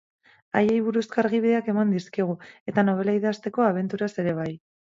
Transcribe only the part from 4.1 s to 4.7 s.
ere bai.